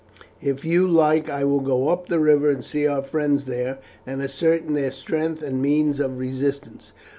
If 0.41 0.65
you 0.65 0.87
like 0.87 1.29
I 1.29 1.43
will 1.43 1.59
go 1.59 1.89
up 1.89 2.07
the 2.07 2.17
river 2.17 2.49
and 2.49 2.65
see 2.65 2.87
our 2.87 3.03
friends 3.03 3.45
there, 3.45 3.77
and 4.03 4.19
ascertain 4.19 4.73
their 4.73 4.91
strength 4.91 5.43
and 5.43 5.61
means 5.61 5.99
of 5.99 6.17
resistance. 6.17 6.93